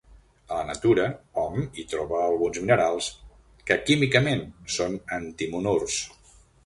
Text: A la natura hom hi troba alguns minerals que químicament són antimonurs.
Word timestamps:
A 0.53 0.59
la 0.59 0.67
natura 0.67 1.03
hom 1.41 1.59
hi 1.81 1.85
troba 1.91 2.23
alguns 2.29 2.59
minerals 2.63 3.09
que 3.69 3.77
químicament 3.91 4.43
són 4.77 4.97
antimonurs. 5.19 6.01